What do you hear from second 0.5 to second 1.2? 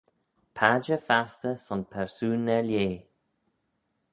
Padjer